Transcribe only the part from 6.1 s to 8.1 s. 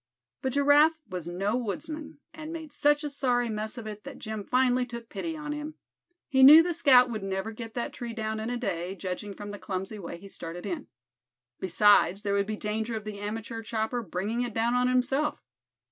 He knew the scout would never get that